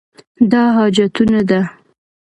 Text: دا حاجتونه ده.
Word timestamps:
دا 0.51 0.63
حاجتونه 0.75 1.41
ده. 1.49 1.59